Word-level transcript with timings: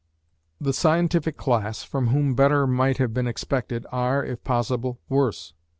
The 0.59 0.73
scientific 0.73 1.37
class, 1.37 1.83
from 1.83 2.07
whom 2.07 2.33
better 2.33 2.65
might 2.65 2.97
have 2.97 3.13
been 3.13 3.27
expected, 3.27 3.85
are, 3.91 4.25
if 4.25 4.43
possible, 4.43 4.99
worse. 5.09 5.53